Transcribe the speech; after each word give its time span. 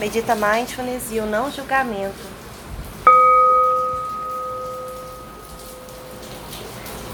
Medita 0.00 0.34
Mindfulness 0.34 1.12
e 1.12 1.20
o 1.20 1.26
não 1.26 1.52
julgamento. 1.52 2.16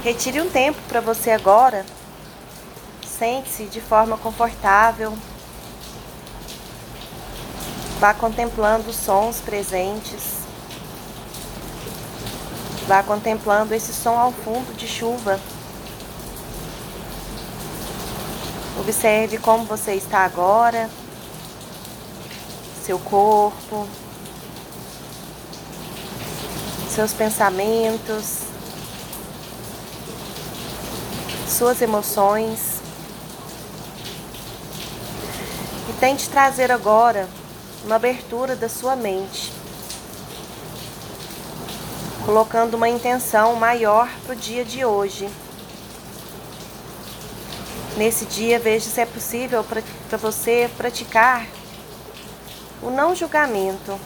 Retire 0.04 0.40
um 0.40 0.48
tempo 0.48 0.78
para 0.86 1.00
você 1.00 1.32
agora. 1.32 1.84
Sente-se 3.04 3.64
de 3.64 3.80
forma 3.80 4.16
confortável. 4.16 5.18
Vá 7.98 8.14
contemplando 8.14 8.88
os 8.88 8.94
sons 8.94 9.40
presentes. 9.40 10.42
Vá 12.86 13.02
contemplando 13.02 13.74
esse 13.74 13.92
som 13.92 14.16
ao 14.16 14.30
fundo 14.30 14.72
de 14.76 14.86
chuva. 14.86 15.40
Observe 18.78 19.38
como 19.38 19.64
você 19.64 19.94
está 19.94 20.20
agora, 20.20 20.88
seu 22.86 23.00
corpo, 23.00 23.84
seus 26.88 27.12
pensamentos, 27.12 28.42
suas 31.48 31.82
emoções. 31.82 32.80
E 35.88 35.92
tente 35.98 36.30
trazer 36.30 36.70
agora 36.70 37.28
uma 37.84 37.96
abertura 37.96 38.54
da 38.54 38.68
sua 38.68 38.94
mente, 38.94 39.52
colocando 42.24 42.74
uma 42.74 42.88
intenção 42.88 43.56
maior 43.56 44.08
para 44.24 44.32
o 44.32 44.36
dia 44.36 44.64
de 44.64 44.84
hoje. 44.84 45.28
Nesse 47.96 48.26
dia, 48.26 48.60
veja 48.60 48.88
se 48.88 49.00
é 49.00 49.06
possível 49.06 49.64
para 49.64 50.18
você 50.18 50.70
praticar 50.76 51.44
o 52.86 52.90
não 52.90 53.16
julgamento. 53.16 53.98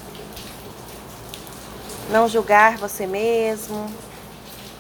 Não 2.09 2.27
julgar 2.27 2.79
você 2.79 3.07
mesmo, 3.07 3.87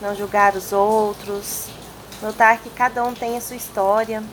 não 0.00 0.16
julgar 0.16 0.56
os 0.56 0.72
outros, 0.72 1.66
notar 2.22 2.58
que 2.58 2.70
cada 2.70 3.04
um 3.04 3.14
tem 3.14 3.36
a 3.36 3.40
sua 3.40 3.56
história 3.56 4.24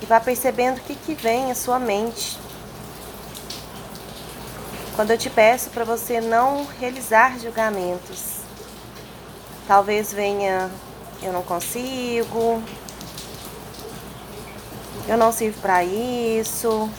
e 0.00 0.06
vá 0.06 0.20
percebendo 0.20 0.78
o 0.78 0.80
que, 0.82 0.94
que 0.94 1.14
vem 1.14 1.50
à 1.50 1.54
sua 1.54 1.78
mente. 1.78 2.38
Quando 4.94 5.10
eu 5.10 5.18
te 5.18 5.30
peço 5.30 5.70
para 5.70 5.84
você 5.84 6.20
não 6.20 6.66
realizar 6.78 7.40
julgamentos, 7.40 8.42
talvez 9.66 10.12
venha 10.12 10.70
eu 11.22 11.32
não 11.32 11.42
consigo, 11.42 12.62
eu 15.08 15.16
não 15.16 15.32
sirvo 15.32 15.60
para 15.60 15.82
isso. 15.82 16.90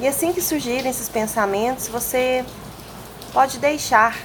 E 0.00 0.08
assim 0.08 0.32
que 0.32 0.40
surgirem 0.40 0.90
esses 0.90 1.08
pensamentos, 1.08 1.86
você 1.86 2.44
pode 3.32 3.58
deixar 3.58 4.16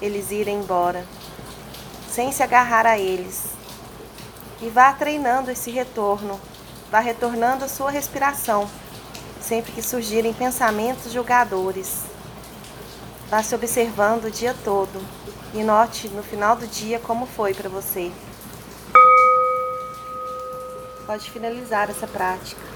eles 0.00 0.30
irem 0.30 0.58
embora, 0.58 1.04
sem 2.10 2.30
se 2.30 2.42
agarrar 2.42 2.86
a 2.86 2.98
eles. 2.98 3.44
E 4.60 4.68
vá 4.68 4.92
treinando 4.92 5.50
esse 5.50 5.70
retorno, 5.70 6.38
vá 6.90 7.00
retornando 7.00 7.64
a 7.64 7.68
sua 7.68 7.90
respiração, 7.90 8.68
sempre 9.40 9.72
que 9.72 9.82
surgirem 9.82 10.34
pensamentos 10.34 11.10
julgadores. 11.10 12.02
Vá 13.30 13.42
se 13.42 13.54
observando 13.54 14.26
o 14.26 14.30
dia 14.30 14.54
todo 14.62 15.02
e 15.54 15.64
note 15.64 16.08
no 16.08 16.22
final 16.22 16.54
do 16.54 16.66
dia 16.66 17.00
como 17.00 17.24
foi 17.24 17.54
para 17.54 17.68
você 17.68 18.12
pode 21.12 21.30
finalizar 21.30 21.90
essa 21.90 22.06
prática. 22.06 22.71